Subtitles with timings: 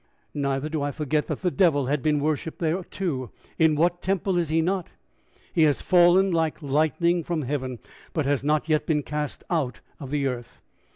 [0.33, 4.35] Neither do I forget that the devil had been worshiped there too in what temple
[4.35, 4.87] is he not?
[5.53, 7.77] He has fallen like lightning from heaven,
[8.11, 10.59] but has not yet been cast out of the earth.